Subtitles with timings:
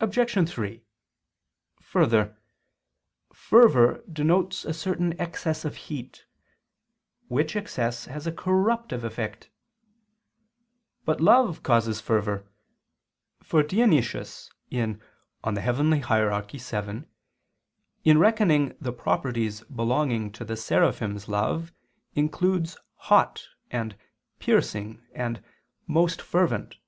[0.00, 0.50] Obj.
[0.50, 0.82] 3:
[1.80, 2.36] Further,
[3.32, 6.24] fervor denotes a certain excess of heat;
[7.28, 9.48] which excess has a corruptive effect.
[11.04, 12.50] But love causes fervor:
[13.40, 14.96] for Dionysius (Coel.
[15.44, 16.42] Hier.
[16.42, 17.04] vii)
[18.02, 21.72] in reckoning the properties belonging to the Seraphim's love,
[22.16, 23.96] includes "hot" and
[24.40, 25.40] "piercing" and
[25.86, 26.78] "most fervent."